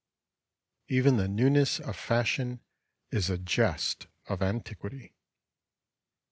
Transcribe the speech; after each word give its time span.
Even 0.87 1.17
the 1.17 1.27
newness 1.27 1.79
of 1.79 1.95
Fashion 1.95 2.59
is 3.11 3.29
a 3.29 3.37
jest 3.37 4.07
of 4.27 4.41
antiquity. 4.41 5.13